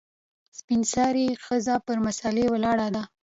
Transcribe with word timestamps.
سپین 0.57 0.81
سرې 0.93 1.25
ښځه 1.45 1.75
پر 1.85 1.97
مسلې 2.05 2.45
ولاړه 2.49 2.87
ده. 2.95 3.03